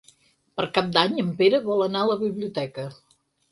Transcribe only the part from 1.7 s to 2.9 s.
anar a la biblioteca.